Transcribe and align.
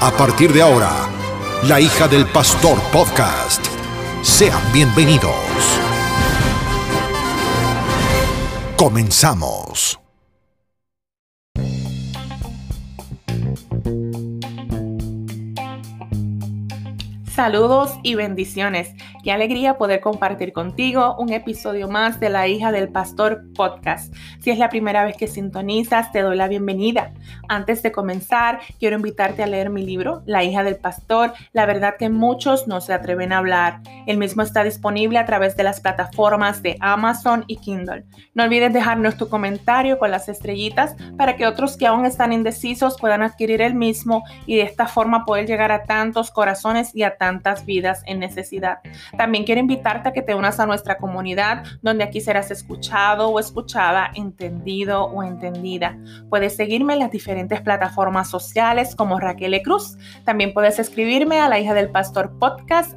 A 0.00 0.10
partir 0.10 0.52
de 0.52 0.60
ahora, 0.60 1.08
la 1.62 1.80
hija 1.80 2.08
del 2.08 2.26
pastor 2.26 2.78
podcast. 2.92 3.64
Sean 4.22 4.60
bienvenidos. 4.72 5.34
Comenzamos. 8.76 9.98
Saludos 17.34 17.92
y 18.02 18.14
bendiciones. 18.14 18.94
Qué 19.24 19.32
alegría 19.32 19.78
poder 19.78 20.00
compartir 20.00 20.52
contigo 20.52 21.16
un 21.18 21.32
episodio 21.32 21.88
más 21.88 22.20
de 22.20 22.28
La 22.28 22.46
hija 22.46 22.72
del 22.72 22.90
pastor 22.90 23.42
podcast. 23.54 24.14
Si 24.40 24.50
es 24.50 24.58
la 24.58 24.68
primera 24.68 25.02
vez 25.02 25.16
que 25.16 25.28
sintonizas, 25.28 26.12
te 26.12 26.20
doy 26.20 26.36
la 26.36 26.46
bienvenida. 26.46 27.14
Antes 27.48 27.82
de 27.82 27.90
comenzar, 27.90 28.60
quiero 28.78 28.96
invitarte 28.96 29.42
a 29.42 29.46
leer 29.46 29.70
mi 29.70 29.82
libro, 29.82 30.22
La 30.26 30.44
hija 30.44 30.62
del 30.62 30.76
pastor. 30.76 31.32
La 31.54 31.64
verdad 31.64 31.94
que 31.98 32.10
muchos 32.10 32.68
no 32.68 32.82
se 32.82 32.92
atreven 32.92 33.32
a 33.32 33.38
hablar. 33.38 33.80
El 34.06 34.18
mismo 34.18 34.42
está 34.42 34.62
disponible 34.62 35.18
a 35.18 35.24
través 35.24 35.56
de 35.56 35.62
las 35.62 35.80
plataformas 35.80 36.60
de 36.60 36.76
Amazon 36.80 37.44
y 37.46 37.56
Kindle. 37.56 38.04
No 38.34 38.44
olvides 38.44 38.74
dejarnos 38.74 39.16
tu 39.16 39.30
comentario 39.30 39.98
con 39.98 40.10
las 40.10 40.28
estrellitas 40.28 40.96
para 41.16 41.36
que 41.36 41.46
otros 41.46 41.78
que 41.78 41.86
aún 41.86 42.04
están 42.04 42.34
indecisos 42.34 42.98
puedan 43.00 43.22
adquirir 43.22 43.62
el 43.62 43.74
mismo 43.74 44.22
y 44.44 44.56
de 44.56 44.64
esta 44.64 44.86
forma 44.86 45.24
poder 45.24 45.46
llegar 45.46 45.72
a 45.72 45.84
tantos 45.84 46.30
corazones 46.30 46.94
y 46.94 47.04
a 47.04 47.16
tantas 47.16 47.64
vidas 47.64 48.02
en 48.04 48.18
necesidad. 48.18 48.80
También 49.16 49.44
quiero 49.44 49.60
invitarte 49.60 50.08
a 50.08 50.12
que 50.12 50.22
te 50.22 50.34
unas 50.34 50.60
a 50.60 50.66
nuestra 50.66 50.98
comunidad, 50.98 51.64
donde 51.82 52.04
aquí 52.04 52.20
serás 52.20 52.50
escuchado 52.50 53.28
o 53.28 53.38
escuchada, 53.38 54.10
entendido 54.14 55.04
o 55.04 55.22
entendida. 55.22 55.98
Puedes 56.28 56.56
seguirme 56.56 56.94
en 56.94 57.00
las 57.00 57.10
diferentes 57.10 57.60
plataformas 57.60 58.28
sociales 58.28 58.94
como 58.94 59.18
Raquel 59.18 59.54
e. 59.54 59.62
Cruz. 59.62 59.96
También 60.24 60.52
puedes 60.52 60.78
escribirme 60.78 61.40
a 61.40 61.48
la 61.48 61.58
hija 61.58 61.74
del 61.74 61.90
pastor 61.90 62.38
podcast 62.38 62.94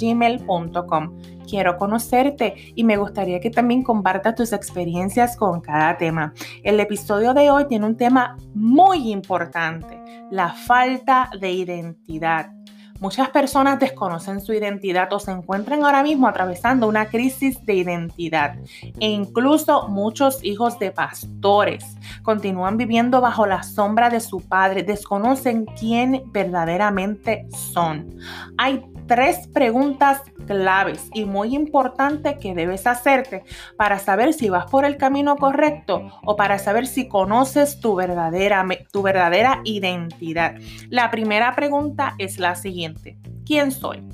gmail.com. 0.00 1.18
Quiero 1.48 1.78
conocerte 1.78 2.54
y 2.74 2.84
me 2.84 2.98
gustaría 2.98 3.40
que 3.40 3.50
también 3.50 3.82
compartas 3.82 4.34
tus 4.34 4.52
experiencias 4.52 5.36
con 5.36 5.60
cada 5.60 5.96
tema. 5.96 6.34
El 6.62 6.78
episodio 6.78 7.32
de 7.32 7.50
hoy 7.50 7.66
tiene 7.66 7.86
un 7.86 7.96
tema 7.96 8.36
muy 8.54 9.10
importante, 9.10 9.98
la 10.30 10.50
falta 10.50 11.30
de 11.40 11.50
identidad. 11.50 12.57
Muchas 13.00 13.28
personas 13.30 13.78
desconocen 13.78 14.40
su 14.40 14.52
identidad 14.52 15.12
o 15.12 15.20
se 15.20 15.30
encuentran 15.30 15.84
ahora 15.84 16.02
mismo 16.02 16.26
atravesando 16.26 16.88
una 16.88 17.06
crisis 17.06 17.64
de 17.64 17.74
identidad. 17.74 18.56
E 18.98 19.08
incluso 19.08 19.88
muchos 19.88 20.42
hijos 20.42 20.78
de 20.78 20.90
pastores 20.90 21.84
continúan 22.22 22.76
viviendo 22.76 23.20
bajo 23.20 23.46
la 23.46 23.62
sombra 23.62 24.10
de 24.10 24.20
su 24.20 24.40
padre, 24.40 24.82
desconocen 24.82 25.66
quién 25.78 26.24
verdaderamente 26.32 27.46
son. 27.50 28.18
Hay 28.56 28.84
tres 29.08 29.48
preguntas 29.48 30.22
claves 30.46 31.10
y 31.12 31.24
muy 31.24 31.56
importantes 31.56 32.36
que 32.38 32.54
debes 32.54 32.86
hacerte 32.86 33.42
para 33.76 33.98
saber 33.98 34.32
si 34.34 34.50
vas 34.50 34.70
por 34.70 34.84
el 34.84 34.96
camino 34.96 35.36
correcto 35.36 36.08
o 36.24 36.36
para 36.36 36.58
saber 36.58 36.86
si 36.86 37.08
conoces 37.08 37.80
tu 37.80 37.96
verdadera, 37.96 38.64
tu 38.92 39.02
verdadera 39.02 39.62
identidad. 39.64 40.54
La 40.90 41.10
primera 41.10 41.56
pregunta 41.56 42.14
es 42.18 42.38
la 42.38 42.54
siguiente. 42.54 43.18
¿Quién 43.44 43.72
soy? 43.72 44.06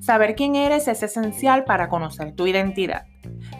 Saber 0.00 0.34
quién 0.34 0.56
eres 0.56 0.88
es 0.88 1.02
esencial 1.02 1.64
para 1.64 1.88
conocer 1.88 2.34
tu 2.34 2.46
identidad. 2.46 3.06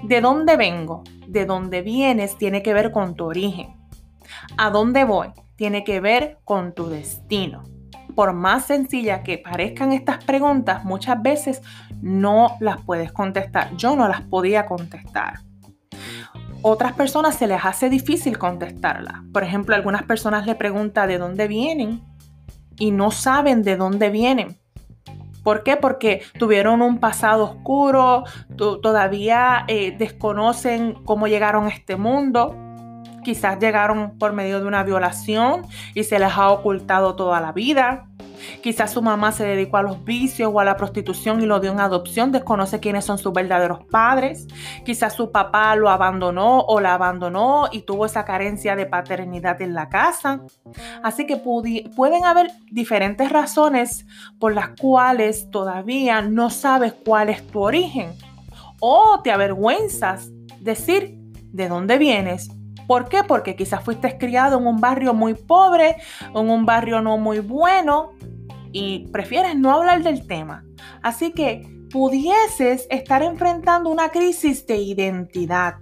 ¿De 0.03 0.21
dónde 0.21 0.57
vengo? 0.57 1.05
De 1.29 1.47
dónde 1.47 1.83
vienes 1.83 2.37
tiene 2.37 2.63
que 2.63 2.75
ver 2.75 2.91
con 2.91 3.15
tu 3.15 3.27
origen. 3.27 3.77
¿A 4.59 4.71
dónde 4.71 5.05
voy? 5.05 5.29
Tiene 5.57 5.85
que 5.85 6.01
ver 6.01 6.39
con 6.45 6.75
tu 6.75 6.89
destino 6.89 7.63
por 8.21 8.35
más 8.35 8.67
sencilla 8.67 9.23
que 9.23 9.39
parezcan 9.39 9.93
estas 9.93 10.23
preguntas, 10.23 10.85
muchas 10.85 11.23
veces 11.23 11.63
no 12.03 12.55
las 12.61 12.77
puedes 12.83 13.13
contestar. 13.13 13.75
Yo 13.79 13.97
no 13.97 14.09
las 14.09 14.21
podía 14.21 14.67
contestar. 14.67 15.41
Otras 16.61 16.93
personas 16.93 17.37
se 17.37 17.47
les 17.47 17.65
hace 17.65 17.89
difícil 17.89 18.37
contestarlas. 18.37 19.23
Por 19.33 19.43
ejemplo, 19.43 19.75
algunas 19.75 20.03
personas 20.03 20.45
le 20.45 20.55
preguntan 20.55 21.09
de 21.09 21.17
dónde 21.17 21.49
vienen 21.49 22.03
y 22.79 22.91
no 22.91 23.11
saben 23.11 23.63
de 23.63 23.79
dónde 23.79 24.11
vienen. 24.11 24.59
¿Por 25.43 25.63
qué? 25.63 25.79
Porque 25.79 26.21
tuvieron 26.39 26.83
un 26.83 26.99
pasado 26.99 27.45
oscuro, 27.45 28.25
todavía 28.55 29.65
eh, 29.67 29.97
desconocen 29.97 30.93
cómo 31.07 31.27
llegaron 31.27 31.65
a 31.65 31.71
este 31.71 31.97
mundo 31.97 32.55
Quizás 33.25 33.59
llegaron 33.59 34.19
por 34.19 34.33
medio 34.33 34.61
de 34.61 34.67
una 34.67 34.83
violación 34.83 35.67
y 35.95 36.05
se 36.05 36.19
les 36.19 36.33
ha 36.33 36.51
ocultado 36.51 37.17
toda 37.17 37.41
la 37.41 37.53
vida. 37.53 38.07
Quizás 38.63 38.93
su 38.93 39.03
mamá 39.03 39.33
se 39.33 39.45
dedicó 39.45 39.77
a 39.77 39.83
los 39.83 40.05
vicios 40.05 40.51
o 40.53 40.61
a 40.61 40.65
la 40.65 40.77
prostitución 40.77 41.43
y 41.43 41.47
lo 41.47 41.61
dio 41.61 41.73
en 41.73 41.81
adopción, 41.81 42.33
desconoce 42.33 42.81
quiénes 42.81 43.05
son 43.05 43.19
sus 43.19 43.33
verdaderos 43.33 43.85
padres. 43.91 44.47
Quizás 44.85 45.15
su 45.15 45.31
papá 45.31 45.75
lo 45.77 45.89
abandonó 45.91 46.61
o 46.61 46.81
la 46.81 46.95
abandonó 46.95 47.69
y 47.71 47.83
tuvo 47.83 48.07
esa 48.07 48.25
carencia 48.25 48.77
de 48.77 48.87
paternidad 48.87 49.61
en 49.63 49.75
la 49.75 49.89
casa. 49.89 50.41
Así 51.03 51.27
que 51.27 51.37
pueden 51.37 52.25
haber 52.25 52.51
diferentes 52.71 53.31
razones 53.31 54.07
por 54.39 54.55
las 54.55 54.71
cuales 54.81 55.51
todavía 55.51 56.23
no 56.23 56.51
sabes 56.51 56.95
cuál 57.05 57.29
es 57.29 57.47
tu 57.47 57.61
origen. 57.61 58.13
O 58.81 59.21
te 59.23 59.31
avergüenzas 59.31 60.31
decir 60.61 61.19
de 61.53 61.69
dónde 61.69 61.99
vienes 61.99 62.51
¿Por 62.91 63.09
qué? 63.09 63.23
Porque 63.23 63.55
quizás 63.55 63.85
fuiste 63.85 64.19
criado 64.19 64.59
en 64.59 64.67
un 64.67 64.81
barrio 64.81 65.15
muy 65.15 65.35
pobre, 65.35 65.95
en 66.35 66.51
un 66.51 66.67
barrio 66.67 67.01
no 67.01 67.19
muy 67.19 67.39
bueno 67.39 68.15
y 68.73 69.07
prefieres 69.13 69.57
no 69.57 69.71
hablar 69.71 70.03
del 70.03 70.27
tema. 70.27 70.65
Así 71.01 71.31
que 71.31 71.69
pudieses 71.93 72.89
estar 72.91 73.23
enfrentando 73.23 73.91
una 73.91 74.09
crisis 74.09 74.67
de 74.67 74.79
identidad. 74.79 75.77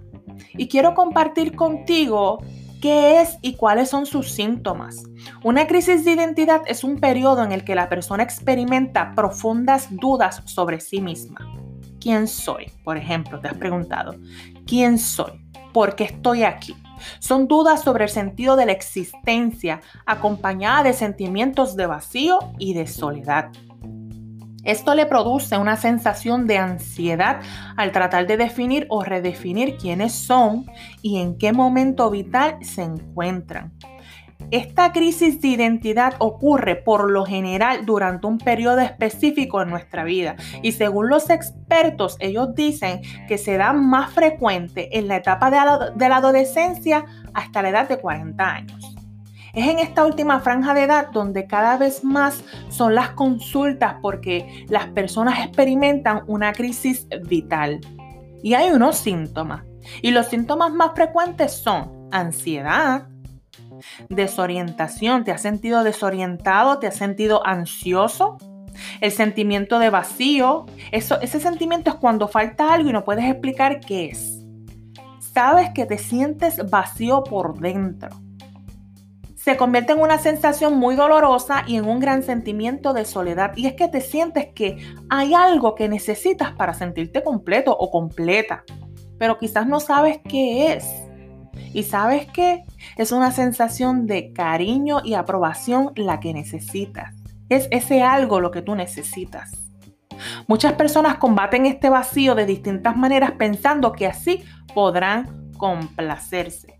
Y 0.53 0.67
quiero 0.67 0.93
compartir 0.93 1.55
contigo 1.55 2.43
qué 2.79 3.21
es 3.21 3.39
y 3.41 3.55
cuáles 3.55 3.89
son 3.89 4.05
sus 4.05 4.29
síntomas. 4.29 5.01
Una 5.43 5.65
crisis 5.65 6.05
de 6.05 6.11
identidad 6.11 6.61
es 6.67 6.83
un 6.83 6.99
periodo 6.99 7.43
en 7.43 7.53
el 7.53 7.63
que 7.63 7.73
la 7.73 7.89
persona 7.89 8.21
experimenta 8.21 9.15
profundas 9.15 9.87
dudas 9.89 10.43
sobre 10.45 10.79
sí 10.79 11.01
misma. 11.01 11.39
¿Quién 11.99 12.27
soy? 12.27 12.71
Por 12.83 12.97
ejemplo, 12.97 13.39
te 13.39 13.47
has 13.47 13.57
preguntado, 13.57 14.15
¿quién 14.67 14.99
soy? 14.99 15.43
¿Por 15.73 15.95
qué 15.95 16.03
estoy 16.03 16.43
aquí? 16.43 16.75
Son 17.19 17.47
dudas 17.47 17.81
sobre 17.81 18.05
el 18.05 18.09
sentido 18.09 18.55
de 18.55 18.65
la 18.65 18.71
existencia, 18.71 19.81
acompañada 20.05 20.83
de 20.83 20.93
sentimientos 20.93 21.75
de 21.75 21.85
vacío 21.85 22.39
y 22.57 22.73
de 22.73 22.87
soledad. 22.87 23.51
Esto 24.65 24.93
le 24.93 25.05
produce 25.05 25.57
una 25.57 25.77
sensación 25.77 26.45
de 26.45 26.57
ansiedad 26.57 27.39
al 27.77 27.91
tratar 27.91 28.27
de 28.27 28.37
definir 28.37 28.85
o 28.89 29.03
redefinir 29.03 29.77
quiénes 29.77 30.13
son 30.13 30.65
y 31.01 31.19
en 31.21 31.37
qué 31.37 31.53
momento 31.53 32.09
vital 32.09 32.57
se 32.61 32.83
encuentran. 32.83 33.71
Esta 34.51 34.91
crisis 34.91 35.41
de 35.41 35.49
identidad 35.49 36.15
ocurre 36.17 36.75
por 36.75 37.11
lo 37.11 37.23
general 37.23 37.85
durante 37.85 38.25
un 38.25 38.39
periodo 38.39 38.79
específico 38.79 39.61
en 39.61 39.69
nuestra 39.69 40.03
vida 40.03 40.35
y 40.63 40.71
según 40.71 41.09
los 41.09 41.29
expertos 41.29 42.17
ellos 42.19 42.55
dicen 42.55 43.01
que 43.27 43.37
se 43.37 43.57
da 43.57 43.73
más 43.73 44.11
frecuente 44.11 44.97
en 44.97 45.07
la 45.07 45.17
etapa 45.17 45.51
de 45.51 46.07
la, 46.07 46.15
adolescencia 46.15 47.05
hasta 47.35 47.61
la 47.61 47.69
edad 47.69 47.89
de 47.89 47.99
40 47.99 48.43
años. 48.43 48.95
Es 49.53 49.67
en 49.67 49.79
esta 49.79 50.05
última 50.05 50.39
franja 50.39 50.73
de 50.73 50.83
edad 50.83 51.09
donde 51.11 51.45
cada 51.45 51.77
vez 51.77 52.03
más 52.03 52.43
son 52.69 52.95
las 52.95 53.09
consultas 53.11 53.95
porque 54.01 54.65
las 54.67 54.87
personas 54.87 55.45
experimentan 55.45 56.23
una 56.27 56.53
crisis 56.53 57.07
vital. 57.27 57.81
Y 58.41 58.53
hay 58.53 58.71
unos 58.71 58.97
síntomas. 58.97 59.63
Y 60.01 60.11
los 60.11 60.27
síntomas 60.27 60.71
más 60.71 60.91
frecuentes 60.93 61.51
son 61.51 62.07
ansiedad, 62.11 63.07
Desorientación, 64.09 65.23
¿te 65.23 65.31
has 65.31 65.41
sentido 65.41 65.83
desorientado? 65.83 66.79
¿Te 66.79 66.87
has 66.87 66.95
sentido 66.95 67.45
ansioso? 67.45 68.37
El 69.01 69.11
sentimiento 69.11 69.79
de 69.79 69.89
vacío, 69.89 70.65
eso, 70.91 71.19
ese 71.21 71.39
sentimiento 71.39 71.89
es 71.89 71.95
cuando 71.97 72.27
falta 72.27 72.73
algo 72.73 72.89
y 72.89 72.93
no 72.93 73.03
puedes 73.03 73.25
explicar 73.25 73.79
qué 73.81 74.05
es. 74.07 74.45
Sabes 75.33 75.69
que 75.75 75.85
te 75.85 75.97
sientes 75.97 76.69
vacío 76.69 77.23
por 77.23 77.59
dentro. 77.59 78.09
se 79.35 79.57
convierte 79.57 79.93
en 79.93 80.01
una 80.01 80.17
sensación 80.17 80.77
muy 80.77 80.95
dolorosa 80.95 81.63
y 81.65 81.77
en 81.77 81.85
un 81.85 81.99
gran 81.99 82.23
sentimiento 82.23 82.93
de 82.93 83.05
soledad. 83.05 83.53
Y 83.55 83.67
es 83.67 83.73
que 83.73 83.87
te 83.87 84.01
sientes 84.01 84.47
que 84.53 84.77
hay 85.09 85.33
algo 85.33 85.75
que 85.75 85.87
necesitas 85.89 86.51
para 86.53 86.73
sentirte 86.73 87.23
completo 87.23 87.75
o 87.77 87.89
completa, 87.89 88.63
pero 89.17 89.37
quizás 89.37 89.65
no 89.65 89.79
sabes 89.79 90.19
qué 90.27 90.73
es. 90.73 90.85
Y 91.73 91.83
sabes 91.83 92.27
que 92.27 92.63
es 92.97 93.11
una 93.11 93.31
sensación 93.31 94.07
de 94.07 94.33
cariño 94.33 95.01
y 95.03 95.13
aprobación 95.13 95.91
la 95.95 96.19
que 96.19 96.33
necesitas. 96.33 97.15
Es 97.49 97.67
ese 97.71 98.01
algo 98.01 98.39
lo 98.39 98.51
que 98.51 98.61
tú 98.61 98.75
necesitas. 98.75 99.51
Muchas 100.47 100.73
personas 100.73 101.17
combaten 101.17 101.65
este 101.65 101.89
vacío 101.89 102.35
de 102.35 102.45
distintas 102.45 102.97
maneras 102.97 103.31
pensando 103.33 103.91
que 103.91 104.07
así 104.07 104.43
podrán 104.73 105.51
complacerse. 105.57 106.79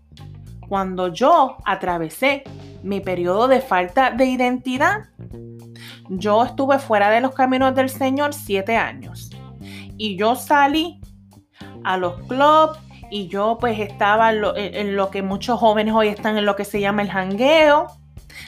Cuando 0.68 1.08
yo 1.08 1.56
atravesé 1.64 2.44
mi 2.82 3.00
periodo 3.00 3.48
de 3.48 3.60
falta 3.60 4.10
de 4.10 4.26
identidad, 4.26 5.08
yo 6.08 6.44
estuve 6.44 6.78
fuera 6.78 7.10
de 7.10 7.20
los 7.20 7.34
caminos 7.34 7.74
del 7.74 7.88
Señor 7.88 8.34
siete 8.34 8.76
años 8.76 9.30
y 9.96 10.16
yo 10.16 10.34
salí 10.34 11.00
a 11.84 11.96
los 11.96 12.14
clubs 12.26 12.78
y 13.10 13.28
yo 13.28 13.58
pues 13.60 13.78
estaba 13.80 14.32
en 14.32 14.96
lo, 14.96 15.10
que 15.10 15.22
muchos 15.22 15.58
jóvenes 15.58 15.94
hoy 15.94 16.08
están 16.08 16.38
en 16.38 16.46
lo 16.46 16.56
que 16.56 16.64
se 16.64 16.80
llama 16.80 17.02
el 17.02 17.10
jangueo, 17.10 17.88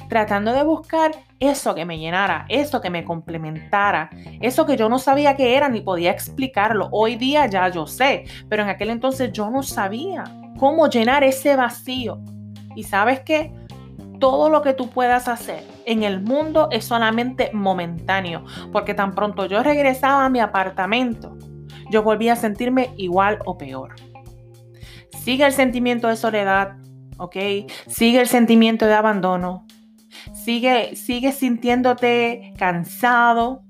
tratando 0.08 0.52
de 0.52 0.62
buscar 0.62 1.12
eso 1.40 1.74
que 1.74 1.84
me 1.84 1.98
llenara, 1.98 2.46
eso 2.48 2.80
que 2.80 2.88
me 2.88 3.04
complementara, 3.04 4.10
eso 4.40 4.64
que 4.64 4.76
yo 4.76 4.88
no 4.88 4.98
sabía 4.98 5.34
que 5.34 5.56
era 5.56 5.68
ni 5.68 5.80
podía 5.80 6.12
explicarlo. 6.12 6.88
Hoy 6.92 7.16
día 7.16 7.46
ya 7.46 7.68
yo 7.68 7.86
sé, 7.86 8.24
pero 8.48 8.62
en 8.62 8.68
aquel 8.68 8.90
entonces 8.90 9.32
yo 9.32 9.50
no 9.50 9.62
sabía 9.62 10.24
cómo 10.58 10.88
llenar 10.88 11.24
ese 11.24 11.56
vacío. 11.56 12.20
Y 12.76 12.84
sabes 12.84 13.20
qué? 13.20 13.52
Todo 14.20 14.48
lo 14.48 14.62
que 14.62 14.72
tú 14.72 14.88
puedas 14.88 15.26
hacer 15.26 15.64
en 15.84 16.04
el 16.04 16.22
mundo 16.22 16.68
es 16.70 16.84
solamente 16.84 17.50
momentáneo, 17.52 18.44
porque 18.70 18.94
tan 18.94 19.14
pronto 19.14 19.46
yo 19.46 19.64
regresaba 19.64 20.24
a 20.24 20.30
mi 20.30 20.38
apartamento, 20.38 21.36
yo 21.90 22.04
volvía 22.04 22.34
a 22.34 22.36
sentirme 22.36 22.90
igual 22.96 23.40
o 23.44 23.58
peor. 23.58 23.96
Sigue 25.18 25.46
el 25.46 25.52
sentimiento 25.52 26.08
de 26.08 26.16
soledad, 26.16 26.76
¿ok? 27.18 27.36
Sigue 27.86 28.20
el 28.20 28.26
sentimiento 28.26 28.86
de 28.86 28.94
abandono. 28.94 29.66
Sigue, 30.34 30.96
sigue 30.96 31.32
sintiéndote 31.32 32.54
cansado. 32.58 33.62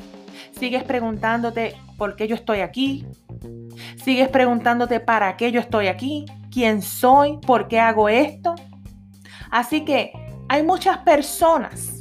Sigues 0.59 0.85
preguntándote 0.85 1.75
por 1.99 2.17
qué 2.17 2.29
yo 2.29 2.35
estoy 2.35 2.61
aquí. 2.61 3.07
Sigues 4.03 4.29
preguntándote 4.29 5.01
para 5.01 5.37
qué 5.37 5.53
yo 5.53 5.61
estoy 5.61 5.89
aquí. 5.89 6.25
¿Quién 6.51 6.83
soy? 6.83 7.39
¿Por 7.39 7.69
qué 7.69 7.81
hago 7.81 8.09
esto? 8.09 8.55
Así 9.51 9.85
que 9.85 10.13
hay 10.49 10.63
muchas 10.63 10.99
personas 10.99 11.99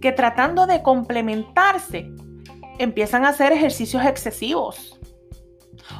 que 0.00 0.12
tratando 0.12 0.66
de 0.66 0.82
complementarse 0.82 2.10
empiezan 2.78 3.24
a 3.24 3.30
hacer 3.30 3.52
ejercicios 3.52 4.04
excesivos 4.04 4.98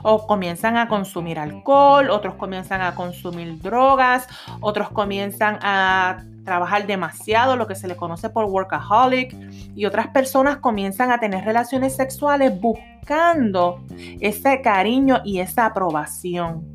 o 0.02 0.26
comienzan 0.26 0.76
a 0.76 0.88
consumir 0.88 1.38
alcohol, 1.38 2.10
otros 2.10 2.34
comienzan 2.34 2.80
a 2.80 2.94
consumir 2.94 3.60
drogas, 3.60 4.26
otros 4.60 4.90
comienzan 4.90 5.58
a 5.62 6.24
trabajar 6.44 6.86
demasiado, 6.86 7.56
lo 7.56 7.66
que 7.66 7.74
se 7.74 7.88
le 7.88 7.96
conoce 7.96 8.30
por 8.30 8.44
workaholic, 8.46 9.36
y 9.74 9.84
otras 9.84 10.08
personas 10.08 10.58
comienzan 10.58 11.10
a 11.10 11.18
tener 11.18 11.44
relaciones 11.44 11.96
sexuales 11.96 12.58
buscando 12.60 13.82
ese 14.20 14.62
cariño 14.62 15.20
y 15.24 15.40
esa 15.40 15.66
aprobación. 15.66 16.72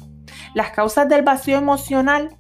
Las 0.54 0.72
causas 0.72 1.08
del 1.08 1.24
vacío 1.24 1.58
emocional 1.58 2.38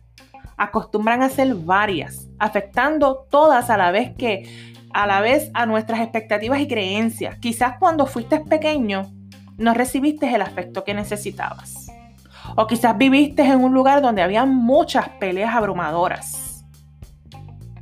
acostumbran 0.57 1.23
a 1.23 1.29
ser 1.29 1.55
varias, 1.55 2.27
afectando 2.37 3.25
todas 3.29 3.69
a 3.69 3.77
la 3.77 3.91
vez 3.91 4.13
que 4.15 4.71
a 4.93 5.07
la 5.07 5.21
vez 5.21 5.49
a 5.53 5.65
nuestras 5.65 6.01
expectativas 6.01 6.59
y 6.59 6.67
creencias. 6.67 7.37
Quizás 7.37 7.77
cuando 7.79 8.05
fuiste 8.05 8.41
pequeño 8.41 9.09
no 9.61 9.73
recibiste 9.73 10.33
el 10.33 10.41
afecto 10.41 10.83
que 10.83 10.93
necesitabas. 10.93 11.87
O 12.55 12.67
quizás 12.67 12.97
viviste 12.97 13.43
en 13.43 13.63
un 13.63 13.73
lugar 13.73 14.01
donde 14.01 14.21
había 14.21 14.45
muchas 14.45 15.09
peleas 15.19 15.55
abrumadoras. 15.55 16.65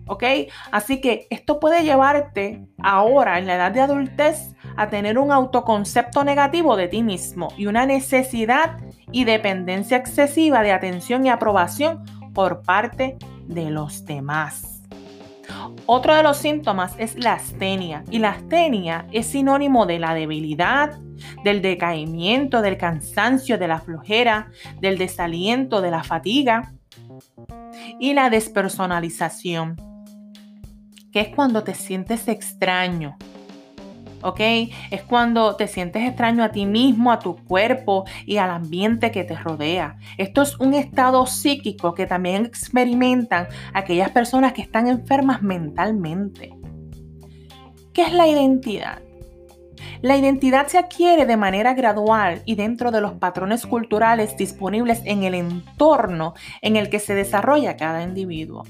¿Ok? 0.08 0.24
Así 0.72 1.02
que 1.02 1.28
esto 1.30 1.60
puede 1.60 1.84
llevarte 1.84 2.68
ahora, 2.82 3.38
en 3.38 3.48
la 3.48 3.56
edad 3.56 3.72
de 3.72 3.82
adultez, 3.82 4.56
a 4.76 4.90
tener 4.90 5.20
un 5.20 5.32
autoconcepto 5.32 6.24
negativo 6.24 6.76
de 6.76 6.88
ti 6.88 7.04
mismo 7.04 7.50
y 7.58 7.68
una 7.68 7.86
necesidad 7.86 8.78
y 9.12 9.26
dependencia 9.26 9.98
excesiva 9.98 10.62
de 10.62 10.72
atención 10.72 11.26
y 11.26 11.30
aprobación 11.30 12.04
por 12.34 12.62
parte 12.62 13.18
de 13.46 13.70
los 13.70 14.06
demás. 14.06 14.82
Otro 15.86 16.16
de 16.16 16.24
los 16.24 16.38
síntomas 16.38 16.94
es 16.98 17.18
la 17.18 17.34
astenia 17.34 18.04
y 18.10 18.20
la 18.20 18.30
astenia 18.30 19.06
es 19.12 19.28
sinónimo 19.28 19.86
de 19.86 20.00
la 20.00 20.14
debilidad, 20.14 21.00
del 21.44 21.62
decaimiento, 21.62 22.62
del 22.62 22.78
cansancio, 22.78 23.58
de 23.58 23.68
la 23.68 23.80
flojera, 23.80 24.52
del 24.82 24.98
desaliento, 24.98 25.82
de 25.82 25.92
la 25.92 26.04
fatiga 26.04 26.74
y 28.00 28.14
la 28.14 28.30
despersonalización, 28.30 29.76
que 31.12 31.22
es 31.22 31.30
cuando 31.30 31.64
te 31.64 31.74
sientes 31.74 32.28
extraño, 32.28 33.18
¿ok? 34.22 34.40
Es 34.92 35.04
cuando 35.04 35.56
te 35.56 35.68
sientes 35.68 36.08
extraño 36.08 36.44
a 36.44 36.50
ti 36.50 36.66
mismo, 36.66 37.12
a 37.12 37.20
tu 37.20 37.36
cuerpo 37.36 38.06
y 38.26 38.38
al 38.38 38.52
ambiente 38.52 39.12
que 39.12 39.24
te 39.24 39.36
rodea. 39.36 39.98
Esto 40.18 40.42
es 40.42 40.60
un 40.60 40.74
estado 40.74 41.26
psíquico 41.26 41.94
que 41.94 42.06
también 42.06 42.46
experimentan 42.46 43.48
aquellas 43.74 44.12
personas 44.12 44.54
que 44.54 44.62
están 44.62 44.88
enfermas 44.88 45.42
mentalmente. 45.42 46.56
¿Qué 47.94 48.04
es 48.04 48.14
la 48.14 48.28
identidad? 48.28 49.02
La 50.02 50.18
identidad 50.18 50.68
se 50.68 50.78
adquiere 50.78 51.26
de 51.26 51.38
manera 51.38 51.74
gradual 51.74 52.42
y 52.46 52.56
dentro 52.56 52.92
de 52.92 53.02
los 53.02 53.14
patrones 53.14 53.66
culturales 53.66 54.38
disponibles 54.38 55.02
en 55.06 55.24
el 55.24 55.34
entorno 55.34 56.34
en 56.62 56.76
el 56.76 56.90
que 56.90 57.00
se 57.00 57.16
desarrolla 57.16 57.78
cada 57.78 58.04
individuo. 58.04 58.64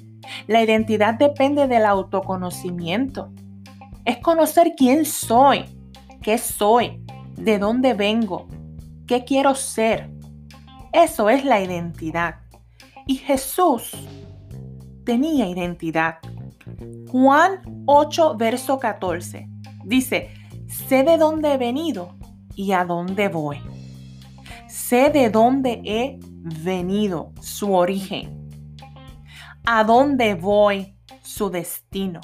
La 0.48 0.62
identidad 0.62 1.16
depende 1.16 1.68
del 1.68 1.86
autoconocimiento, 1.86 3.32
es 4.06 4.18
conocer 4.18 4.74
quién 4.76 5.06
soy, 5.06 5.66
qué 6.22 6.38
soy, 6.38 7.04
de 7.36 7.58
dónde 7.58 7.94
vengo, 7.94 8.48
qué 9.08 9.24
quiero 9.24 9.56
ser. 9.56 10.10
Eso 10.92 11.30
es 11.30 11.46
la 11.46 11.62
identidad. 11.62 12.36
Y 13.06 13.16
Jesús 13.16 13.92
tenía 15.06 15.48
identidad. 15.48 16.18
Juan 17.08 17.84
8, 17.86 18.36
verso 18.38 18.78
14 18.78 19.48
dice, 19.90 20.30
sé 20.88 21.04
de 21.04 21.18
dónde 21.18 21.54
he 21.54 21.58
venido 21.58 22.16
y 22.56 22.72
a 22.72 22.86
dónde 22.86 23.28
voy. 23.28 23.60
Sé 24.68 25.10
de 25.10 25.30
dónde 25.30 25.82
he 25.86 26.20
venido, 26.64 27.32
su 27.42 27.74
origen. 27.74 28.50
A 29.66 29.84
dónde 29.84 30.36
voy, 30.36 30.96
su 31.22 31.50
destino. 31.50 32.22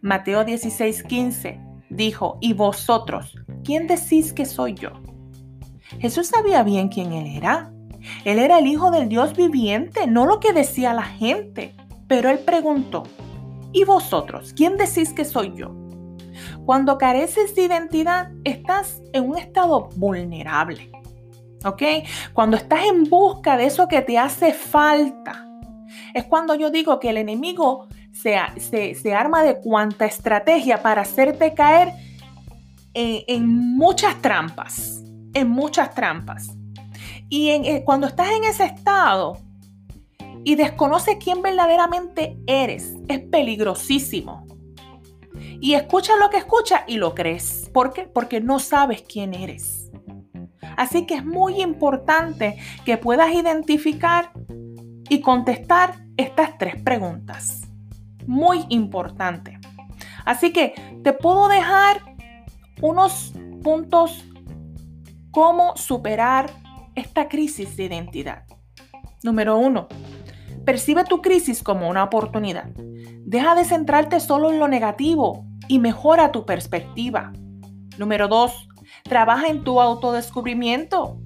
Mateo 0.00 0.44
16:15 0.44 1.86
dijo, 1.88 2.38
¿y 2.40 2.52
vosotros? 2.52 3.34
¿Quién 3.64 3.86
decís 3.86 4.32
que 4.32 4.44
soy 4.44 4.74
yo? 4.74 4.90
Jesús 5.98 6.28
sabía 6.28 6.62
bien 6.62 6.88
quién 6.88 7.12
él 7.12 7.26
era. 7.26 7.72
Él 8.24 8.38
era 8.38 8.58
el 8.58 8.66
Hijo 8.66 8.90
del 8.90 9.08
Dios 9.08 9.36
viviente, 9.36 10.06
no 10.06 10.26
lo 10.26 10.40
que 10.40 10.52
decía 10.52 10.92
la 10.92 11.04
gente. 11.04 11.74
Pero 12.08 12.28
él 12.28 12.40
preguntó, 12.40 13.04
¿y 13.72 13.84
vosotros? 13.84 14.52
¿Quién 14.54 14.76
decís 14.76 15.12
que 15.12 15.24
soy 15.24 15.54
yo? 15.54 15.81
Cuando 16.64 16.98
careces 16.98 17.54
de 17.54 17.64
identidad, 17.64 18.30
estás 18.44 19.02
en 19.12 19.28
un 19.28 19.38
estado 19.38 19.88
vulnerable. 19.96 20.90
¿Ok? 21.64 21.82
Cuando 22.32 22.56
estás 22.56 22.84
en 22.86 23.04
busca 23.04 23.56
de 23.56 23.66
eso 23.66 23.88
que 23.88 24.02
te 24.02 24.18
hace 24.18 24.52
falta, 24.52 25.46
es 26.14 26.24
cuando 26.24 26.54
yo 26.54 26.70
digo 26.70 26.98
que 27.00 27.10
el 27.10 27.16
enemigo 27.16 27.88
se, 28.12 28.36
arma 29.14 29.42
de 29.42 29.60
cuanta 29.60 30.04
estrategia 30.06 30.82
para 30.82 31.02
hacerte 31.02 31.54
caer 31.54 31.92
en, 32.94 33.76
muchas 33.76 34.20
trampas, 34.20 35.02
en 35.34 35.48
muchas 35.48 35.94
trampas. 35.94 36.50
Y 37.28 37.48
eh, 37.48 37.82
cuando 37.84 38.06
estás 38.06 38.30
en 38.30 38.44
ese 38.44 38.64
estado 38.64 39.38
y 40.44 40.54
desconoces 40.56 41.16
quién 41.22 41.40
verdaderamente 41.42 42.36
eres, 42.46 42.94
es 43.08 43.20
peligrosísimo. 43.20 44.51
Y 45.62 45.74
escuchas 45.74 46.18
lo 46.18 46.28
que 46.28 46.38
escuchas 46.38 46.80
y 46.88 46.96
lo 46.96 47.14
crees. 47.14 47.70
¿Por 47.72 47.92
qué? 47.92 48.02
Porque 48.02 48.40
no 48.40 48.58
sabes 48.58 49.02
quién 49.02 49.32
eres. 49.32 49.92
Así 50.76 51.06
que 51.06 51.14
es 51.14 51.24
muy 51.24 51.62
importante 51.62 52.58
que 52.84 52.98
puedas 52.98 53.32
identificar 53.32 54.32
y 55.08 55.20
contestar 55.20 56.04
estas 56.16 56.58
tres 56.58 56.82
preguntas 56.82 57.62
muy 58.26 58.64
importante. 58.70 59.60
Así 60.24 60.52
que 60.52 60.74
te 61.04 61.12
puedo 61.12 61.48
dejar 61.48 62.02
unos 62.80 63.32
puntos 63.62 64.24
cómo 65.30 65.76
superar 65.76 66.50
esta 66.96 67.28
crisis 67.28 67.76
de 67.76 67.84
identidad. 67.84 68.44
Número 69.22 69.56
uno, 69.56 69.86
Percibe 70.64 71.04
tu 71.04 71.20
crisis 71.22 71.62
como 71.62 71.88
una 71.88 72.04
oportunidad. 72.04 72.70
Deja 73.24 73.54
de 73.54 73.64
centrarte 73.64 74.20
solo 74.20 74.50
en 74.50 74.58
lo 74.58 74.68
negativo 74.68 75.44
y 75.68 75.78
mejora 75.78 76.32
tu 76.32 76.44
perspectiva. 76.46 77.32
Número 77.98 78.28
2. 78.28 78.68
Trabaja 79.04 79.48
en 79.48 79.64
tu 79.64 79.80
autodescubrimiento. 79.80 81.18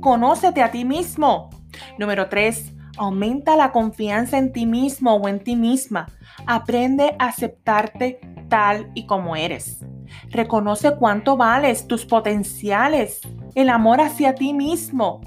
Conócete 0.00 0.62
a 0.62 0.70
ti 0.70 0.84
mismo. 0.84 1.50
Número 1.98 2.28
3. 2.28 2.72
Aumenta 2.96 3.56
la 3.56 3.72
confianza 3.72 4.38
en 4.38 4.52
ti 4.52 4.66
mismo 4.66 5.14
o 5.14 5.28
en 5.28 5.40
ti 5.40 5.56
misma. 5.56 6.06
Aprende 6.46 7.16
a 7.18 7.26
aceptarte 7.26 8.20
tal 8.48 8.90
y 8.94 9.06
como 9.06 9.36
eres. 9.36 9.84
Reconoce 10.30 10.96
cuánto 10.96 11.36
vales, 11.36 11.86
tus 11.86 12.04
potenciales, 12.06 13.20
el 13.54 13.68
amor 13.68 14.00
hacia 14.00 14.34
ti 14.34 14.52
mismo, 14.52 15.20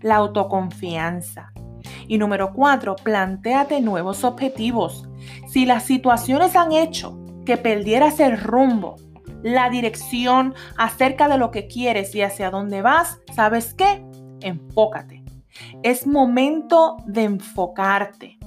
la 0.00 0.16
autoconfianza. 0.16 1.53
Y 2.08 2.18
número 2.18 2.52
4. 2.52 2.96
Plantéate 2.96 3.80
nuevos 3.80 4.24
objetivos. 4.24 5.08
Si 5.48 5.66
las 5.66 5.84
situaciones 5.84 6.56
han 6.56 6.72
hecho 6.72 7.18
que 7.44 7.56
perdieras 7.56 8.20
el 8.20 8.38
rumbo, 8.38 8.96
la 9.42 9.68
dirección 9.68 10.54
acerca 10.76 11.28
de 11.28 11.38
lo 11.38 11.50
que 11.50 11.66
quieres 11.66 12.14
y 12.14 12.22
hacia 12.22 12.50
dónde 12.50 12.82
vas, 12.82 13.18
¿sabes 13.34 13.74
qué? 13.74 14.04
Enfócate. 14.40 15.22
Es 15.82 16.06
momento 16.06 16.96
de 17.06 17.24
enfocarte. 17.24 18.38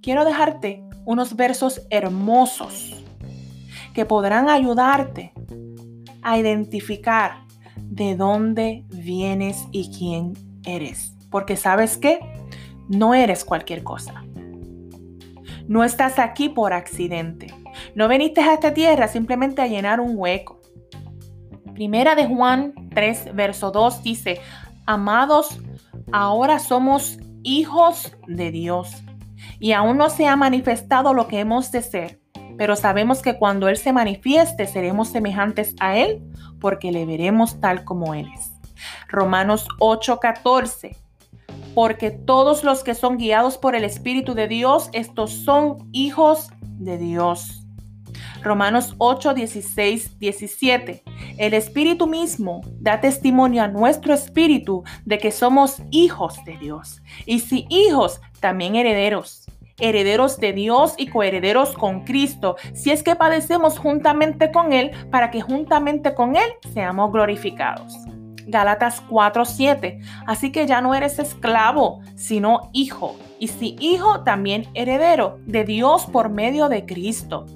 Quiero 0.00 0.24
dejarte 0.24 0.84
unos 1.04 1.34
versos 1.34 1.82
hermosos 1.90 3.04
que 3.92 4.04
podrán 4.04 4.48
ayudarte 4.48 5.32
a 6.22 6.38
identificar 6.38 7.44
de 7.76 8.14
dónde 8.14 8.84
vienes 8.90 9.64
y 9.72 9.90
quién 9.90 10.34
eres. 10.64 11.15
Porque 11.30 11.56
sabes 11.56 11.96
qué? 11.96 12.20
No 12.88 13.14
eres 13.14 13.44
cualquier 13.44 13.82
cosa. 13.82 14.24
No 15.68 15.82
estás 15.82 16.18
aquí 16.18 16.48
por 16.48 16.72
accidente. 16.72 17.52
No 17.94 18.08
viniste 18.08 18.40
a 18.40 18.54
esta 18.54 18.72
tierra 18.72 19.08
simplemente 19.08 19.62
a 19.62 19.66
llenar 19.66 20.00
un 20.00 20.12
hueco. 20.16 20.60
Primera 21.74 22.14
de 22.14 22.26
Juan 22.26 22.72
3, 22.94 23.34
verso 23.34 23.70
2 23.70 24.02
dice, 24.02 24.40
amados, 24.86 25.60
ahora 26.12 26.58
somos 26.58 27.18
hijos 27.42 28.16
de 28.26 28.50
Dios 28.50 29.02
y 29.58 29.72
aún 29.72 29.98
no 29.98 30.08
se 30.08 30.26
ha 30.26 30.36
manifestado 30.36 31.12
lo 31.12 31.28
que 31.28 31.40
hemos 31.40 31.70
de 31.72 31.82
ser, 31.82 32.20
pero 32.56 32.76
sabemos 32.76 33.20
que 33.20 33.36
cuando 33.36 33.68
Él 33.68 33.76
se 33.76 33.92
manifieste 33.92 34.66
seremos 34.66 35.08
semejantes 35.08 35.74
a 35.80 35.98
Él 35.98 36.22
porque 36.60 36.92
le 36.92 37.04
veremos 37.04 37.60
tal 37.60 37.84
como 37.84 38.14
Él 38.14 38.28
es. 38.34 38.52
Romanos 39.08 39.68
8:14 39.78 40.96
porque 41.76 42.10
todos 42.10 42.64
los 42.64 42.82
que 42.82 42.94
son 42.94 43.18
guiados 43.18 43.58
por 43.58 43.76
el 43.76 43.84
Espíritu 43.84 44.32
de 44.32 44.48
Dios, 44.48 44.88
estos 44.94 45.30
son 45.30 45.90
hijos 45.92 46.48
de 46.62 46.96
Dios. 46.96 47.66
Romanos 48.42 48.94
8, 48.96 49.34
16, 49.34 50.18
17. 50.18 51.02
El 51.36 51.52
Espíritu 51.52 52.06
mismo 52.06 52.62
da 52.80 53.02
testimonio 53.02 53.62
a 53.62 53.68
nuestro 53.68 54.14
espíritu 54.14 54.84
de 55.04 55.18
que 55.18 55.30
somos 55.30 55.82
hijos 55.90 56.42
de 56.46 56.56
Dios. 56.56 57.02
Y 57.26 57.40
si 57.40 57.66
hijos, 57.68 58.22
también 58.40 58.74
herederos. 58.74 59.44
Herederos 59.78 60.38
de 60.38 60.54
Dios 60.54 60.94
y 60.96 61.08
coherederos 61.08 61.74
con 61.74 62.04
Cristo, 62.04 62.56
si 62.72 62.90
es 62.90 63.02
que 63.02 63.16
padecemos 63.16 63.78
juntamente 63.78 64.50
con 64.50 64.72
Él, 64.72 64.92
para 65.10 65.30
que 65.30 65.42
juntamente 65.42 66.14
con 66.14 66.36
Él 66.36 66.48
seamos 66.72 67.12
glorificados. 67.12 67.92
Galatas 68.46 69.02
4:7. 69.08 70.00
Así 70.26 70.52
que 70.52 70.66
ya 70.66 70.80
no 70.80 70.94
eres 70.94 71.18
esclavo, 71.18 72.00
sino 72.14 72.70
hijo. 72.72 73.16
Y 73.38 73.48
si 73.48 73.76
hijo, 73.80 74.22
también 74.22 74.66
heredero 74.74 75.38
de 75.46 75.64
Dios 75.64 76.06
por 76.06 76.30
medio 76.30 76.68
de 76.68 76.86
Cristo. 76.86 77.46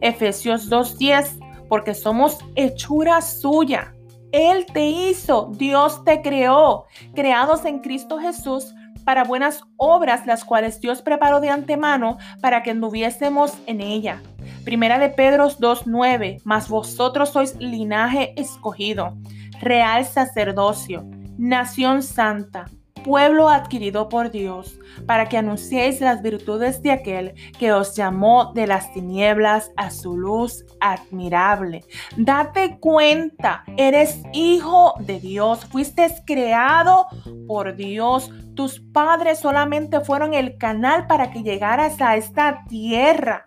Efesios 0.00 0.68
2:10. 0.68 1.38
Porque 1.68 1.94
somos 1.94 2.38
hechura 2.56 3.20
suya. 3.20 3.94
Él 4.32 4.66
te 4.72 4.86
hizo, 4.86 5.50
Dios 5.56 6.04
te 6.04 6.22
creó, 6.22 6.86
creados 7.14 7.64
en 7.64 7.80
Cristo 7.80 8.18
Jesús 8.18 8.74
para 9.04 9.24
buenas 9.24 9.64
obras, 9.76 10.26
las 10.26 10.44
cuales 10.44 10.80
Dios 10.80 11.02
preparó 11.02 11.40
de 11.40 11.50
antemano 11.50 12.18
para 12.40 12.62
que 12.62 12.70
anduviésemos 12.70 13.54
en 13.66 13.80
ella. 13.80 14.22
Primera 14.64 14.98
de 14.98 15.08
Pedro 15.08 15.48
2.9, 15.48 16.40
mas 16.44 16.68
vosotros 16.68 17.30
sois 17.30 17.56
linaje 17.56 18.34
escogido, 18.40 19.16
real 19.60 20.04
sacerdocio, 20.04 21.04
nación 21.38 22.02
santa, 22.02 22.66
pueblo 23.02 23.48
adquirido 23.48 24.08
por 24.08 24.30
Dios, 24.30 24.78
para 25.06 25.28
que 25.28 25.38
anunciéis 25.38 26.00
las 26.00 26.22
virtudes 26.22 26.82
de 26.82 26.92
aquel 26.92 27.34
que 27.58 27.72
os 27.72 27.94
llamó 27.96 28.52
de 28.54 28.66
las 28.66 28.92
tinieblas 28.92 29.72
a 29.76 29.90
su 29.90 30.16
luz 30.16 30.64
admirable. 30.80 31.84
Date 32.16 32.78
cuenta, 32.78 33.64
eres 33.76 34.22
hijo 34.32 34.94
de 35.00 35.20
Dios, 35.20 35.64
fuiste 35.66 36.08
creado 36.26 37.06
por 37.46 37.76
Dios. 37.76 38.30
Tus 38.54 38.80
padres 38.80 39.40
solamente 39.40 40.00
fueron 40.00 40.34
el 40.34 40.58
canal 40.58 41.06
para 41.06 41.30
que 41.30 41.42
llegaras 41.42 42.00
a 42.00 42.16
esta 42.16 42.64
tierra. 42.68 43.46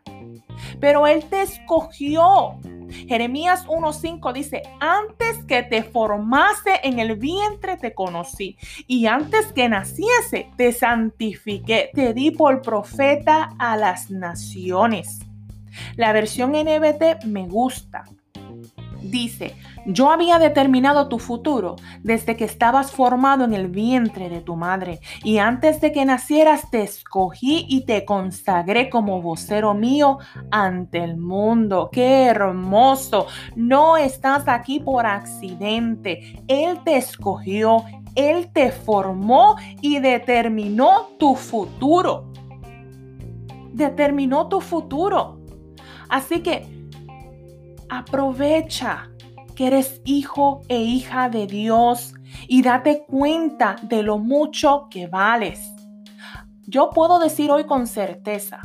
Pero 0.79 1.08
Él 1.08 1.24
te 1.25 1.41
escogió 1.41 2.58
Jeremías 3.07 3.65
1.5 3.67 4.33
dice, 4.33 4.63
antes 4.79 5.43
que 5.45 5.63
te 5.63 5.83
formase 5.83 6.79
en 6.83 7.00
el 7.00 7.15
vientre 7.15 7.77
te 7.77 7.93
conocí 7.93 8.57
y 8.88 9.07
antes 9.07 9.51
que 9.53 9.69
naciese 9.69 10.50
te 10.57 10.71
santifiqué, 10.71 11.89
te 11.93 12.13
di 12.13 12.31
por 12.31 12.62
profeta 12.62 13.53
a 13.59 13.77
las 13.77 14.09
naciones. 14.09 15.19
La 15.95 16.13
versión 16.13 16.51
NBT 16.51 17.25
me 17.25 17.47
gusta. 17.47 18.05
Dice, 19.03 19.55
yo 19.86 20.12
había 20.12 20.39
determinado 20.39 21.10
tu 21.10 21.19
futuro 21.19 21.75
desde 22.01 22.38
que 22.38 22.45
estabas 22.45 22.91
formado 22.91 23.43
en 23.43 23.53
el 23.53 23.67
vientre 23.67 24.29
de 24.29 24.39
tu 24.39 24.55
madre 24.55 25.01
y 25.24 25.39
antes 25.39 25.81
de 25.81 25.91
que 25.91 26.05
nacieras 26.05 26.72
te 26.72 26.83
escogí 26.83 27.65
y 27.67 27.86
te 27.86 28.05
consagré 28.05 28.89
como 28.89 29.22
vocero 29.22 29.74
mío 29.74 30.19
ante 30.51 31.03
el 31.03 31.17
mundo. 31.17 31.89
¡Qué 31.91 32.25
hermoso! 32.25 33.27
No 33.57 33.98
estás 33.98 34.48
aquí 34.48 34.79
por 34.79 35.05
accidente. 35.05 36.41
Él 36.48 36.79
te 36.86 36.95
escogió, 36.95 37.83
Él 38.15 38.51
te 38.53 38.72
formó 38.72 39.57
y 39.81 40.00
determinó 40.00 41.10
tu 41.19 41.36
futuro. 41.36 42.31
Determinó 43.74 44.48
tu 44.48 44.62
futuro. 44.62 45.39
Así 46.07 46.41
que 46.41 46.73
aprovecha 47.97 49.09
que 49.55 49.67
eres 49.67 50.01
hijo 50.05 50.62
e 50.67 50.79
hija 50.79 51.29
de 51.29 51.47
Dios 51.47 52.13
y 52.47 52.62
date 52.62 53.05
cuenta 53.07 53.75
de 53.83 54.03
lo 54.03 54.17
mucho 54.17 54.88
que 54.89 55.07
vales. 55.07 55.59
Yo 56.65 56.89
puedo 56.89 57.19
decir 57.19 57.51
hoy 57.51 57.65
con 57.65 57.88
certeza 57.88 58.62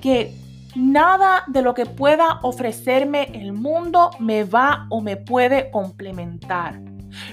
que 0.00 0.34
nada 0.74 1.44
de 1.46 1.62
lo 1.62 1.74
que 1.74 1.84
pueda 1.84 2.40
ofrecerme 2.42 3.24
el 3.34 3.52
mundo 3.52 4.10
me 4.18 4.44
va 4.44 4.86
o 4.88 5.00
me 5.00 5.16
puede 5.16 5.70
complementar. 5.70 6.80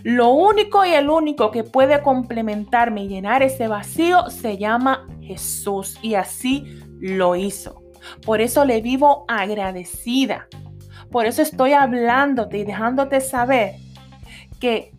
Lo 0.03 0.29
único 0.29 0.86
y 0.86 0.89
el 0.89 1.09
único 1.09 1.51
que 1.51 1.63
puede 1.63 2.01
complementarme 2.01 3.03
y 3.03 3.07
llenar 3.07 3.43
ese 3.43 3.67
vacío 3.67 4.29
se 4.29 4.57
llama 4.57 5.07
Jesús 5.21 5.97
y 6.01 6.15
así 6.15 6.65
lo 7.00 7.36
hizo. 7.36 7.87
Por 8.26 8.42
eso 8.42 8.66
le 8.66 8.82
vivo 8.82 9.26
agradecida 9.28 10.48
por 11.12 11.26
eso 11.26 11.42
estoy 11.42 11.74
hablándote 11.74 12.60
y 12.60 12.64
dejándote 12.64 13.22
saber 13.22 13.76
que 14.60 14.94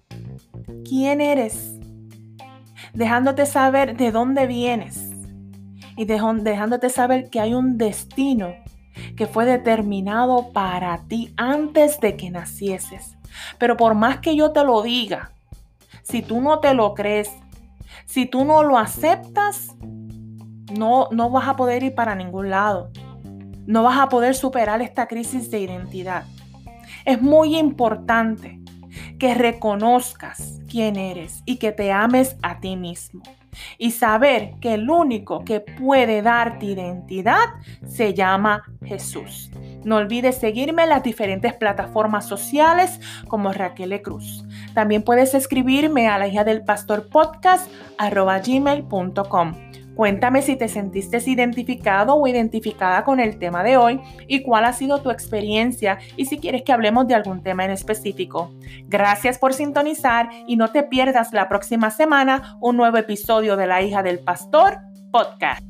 quién 0.88 1.21
eres, 1.21 1.75
dejándote 2.95 3.45
saber 3.45 3.97
de 3.97 4.11
dónde 4.11 4.47
vienes 4.47 5.11
y 5.97 6.07
dejándote 6.07 6.88
saber 6.88 7.29
que 7.29 7.41
hay 7.41 7.53
un 7.53 7.77
destino 7.77 8.55
que 9.17 9.27
fue 9.27 9.45
determinado 9.45 10.53
para 10.53 11.05
ti 11.09 11.35
antes 11.37 12.00
de 12.00 12.17
que 12.17 12.31
nacieses. 12.31 13.17
Pero 13.59 13.77
por 13.77 13.95
más 13.95 14.19
que 14.19 14.35
yo 14.35 14.53
te 14.53 14.65
lo 14.65 14.83
diga, 14.83 15.33
si 16.03 16.23
tú 16.23 16.41
no 16.41 16.61
te 16.61 16.73
lo 16.73 16.95
crees, 16.95 17.31
si 18.07 18.25
tú 18.25 18.45
no 18.45 18.62
lo 18.62 18.79
aceptas, 18.79 19.77
no, 20.70 21.08
no 21.10 21.30
vas 21.30 21.48
a 21.48 21.56
poder 21.56 21.82
ir 21.82 21.94
para 21.94 22.14
ningún 22.14 22.50
lado 22.50 22.90
no 23.68 23.82
vas 23.82 23.98
a 23.98 24.08
poder 24.08 24.34
superar 24.34 24.80
esta 24.80 25.06
crisis 25.06 25.50
de 25.50 25.60
identidad. 25.60 26.25
Es 27.04 27.20
muy 27.20 27.54
importante 27.54 28.58
que 29.18 29.34
reconozcas 29.34 30.60
quién 30.66 30.96
eres 30.96 31.42
y 31.44 31.56
que 31.56 31.70
te 31.72 31.92
ames 31.92 32.38
a 32.42 32.60
ti 32.60 32.76
mismo. 32.76 33.22
Y 33.76 33.90
saber 33.90 34.54
que 34.62 34.72
el 34.72 34.88
único 34.88 35.44
que 35.44 35.60
puede 35.60 36.22
darte 36.22 36.64
identidad 36.64 37.44
se 37.87 38.14
llama 38.14 38.62
Jesús. 38.82 39.50
No 39.84 39.96
olvides 39.96 40.38
seguirme 40.38 40.84
en 40.84 40.88
las 40.88 41.02
diferentes 41.02 41.52
plataformas 41.52 42.26
sociales 42.26 43.00
como 43.28 43.52
Raquel 43.52 43.92
e. 43.92 44.00
Cruz. 44.00 44.46
También 44.72 45.02
puedes 45.02 45.34
escribirme 45.34 46.08
a 46.08 46.16
la 46.16 46.26
hija 46.26 46.44
del 46.44 46.64
pastor 46.64 47.10
podcast. 47.10 47.70
Cuéntame 49.99 50.43
si 50.43 50.55
te 50.55 50.69
sentiste 50.69 51.19
identificado 51.28 52.14
o 52.14 52.28
identificada 52.28 53.02
con 53.02 53.19
el 53.19 53.37
tema 53.40 53.64
de 53.64 53.76
hoy 53.76 54.00
y 54.28 54.43
cuál 54.43 54.64
ha 54.64 54.73
sido 54.73 55.02
tu 55.02 55.11
experiencia 55.11 55.99
y 56.17 56.26
si 56.26 56.38
quieres 56.38 56.62
que 56.62 56.73
hablemos 56.73 57.09
de 57.09 57.17
algún 57.17 57.43
tema 57.43 57.64
en 57.64 57.73
específico. 57.73 58.52
Gracias 58.85 59.38
por 59.38 59.55
sintonizar 59.55 60.31
y 60.47 60.55
no 60.55 60.71
te 60.71 60.85
pierdas 60.85 61.33
la 61.33 61.49
próxima 61.49 61.90
semana 61.90 62.57
un 62.61 62.76
nuevo 62.76 62.97
episodio 62.97 63.57
de 63.57 63.67
La 63.67 63.83
hija 63.83 64.05
del 64.05 64.21
pastor 64.21 64.78
podcast. 65.11 65.67